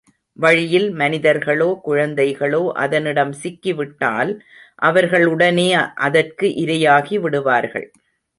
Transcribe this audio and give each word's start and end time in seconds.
வழியில் 0.37 0.87
மனிதர்களோ 0.91 1.67
குழந்தைகளோ 1.85 2.61
அதனிட 2.75 3.25
சிக்கிவிட்டால், 3.43 4.31
அவர்கள் 4.81 5.25
உடனே 5.25 5.67
அதற்கு 6.07 6.49
இரையாகிவிடுவார்கள். 6.63 7.87